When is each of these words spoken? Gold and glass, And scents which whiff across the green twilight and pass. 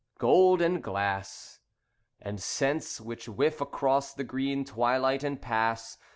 Gold 0.17 0.63
and 0.63 0.81
glass, 0.81 1.59
And 2.19 2.41
scents 2.41 2.99
which 2.99 3.29
whiff 3.29 3.61
across 3.61 4.15
the 4.15 4.23
green 4.23 4.65
twilight 4.65 5.23
and 5.23 5.39
pass. 5.39 5.99